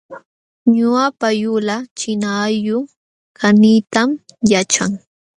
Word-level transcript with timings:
Ñuqapa 0.75 1.27
yulaq 1.41 1.83
china 1.99 2.29
allquu 2.45 2.77
kaniytam 3.37 4.09
yaćhan 4.51 4.91